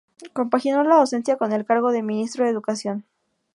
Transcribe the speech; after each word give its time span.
Compaginó 0.33 0.81
la 0.83 0.95
docencia 0.95 1.37
con 1.37 1.51
el 1.51 1.63
cargo 1.63 1.91
de 1.91 2.01
Ministro 2.01 2.43
de 2.43 2.49
Educación. 2.49 3.05